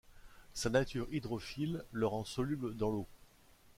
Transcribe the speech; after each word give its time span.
Sa 0.55 0.71
nature 0.71 1.05
hydrophile 1.11 1.83
le 1.91 2.07
rend 2.07 2.25
soluble 2.25 2.75
dans 2.75 2.89
l'eau. 2.89 3.07